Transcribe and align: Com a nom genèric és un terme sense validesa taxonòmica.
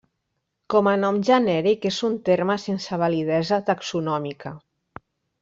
Com 0.73 0.87
a 0.91 0.93
nom 1.01 1.19
genèric 1.27 1.85
és 1.89 1.99
un 2.07 2.15
terme 2.31 2.57
sense 2.65 2.99
validesa 3.03 3.61
taxonòmica. 3.69 4.57